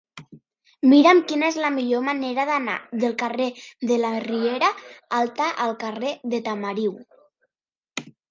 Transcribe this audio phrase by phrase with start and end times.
[0.93, 3.47] Mira'm quina és la millor manera d'anar del carrer
[3.91, 4.71] de la Riera
[5.19, 6.97] Alta al carrer de Tamariu.